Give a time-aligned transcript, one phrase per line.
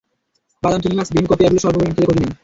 [0.63, 2.33] বাদাম, চিংড়ি মাছ, ডিম, কফি এগুলো স্বল্প পরিমাণে খেলে ক্ষতি নেই।